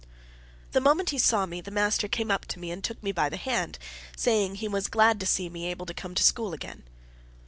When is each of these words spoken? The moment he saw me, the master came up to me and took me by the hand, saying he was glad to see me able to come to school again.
The 0.71 0.81
moment 0.81 1.11
he 1.11 1.19
saw 1.19 1.45
me, 1.45 1.61
the 1.61 1.69
master 1.69 2.07
came 2.07 2.31
up 2.31 2.45
to 2.47 2.57
me 2.59 2.71
and 2.71 2.83
took 2.83 3.03
me 3.03 3.11
by 3.11 3.29
the 3.29 3.37
hand, 3.37 3.77
saying 4.17 4.55
he 4.55 4.67
was 4.67 4.87
glad 4.87 5.19
to 5.19 5.27
see 5.27 5.47
me 5.47 5.67
able 5.69 5.85
to 5.85 5.93
come 5.93 6.15
to 6.15 6.23
school 6.23 6.53
again. 6.53 6.81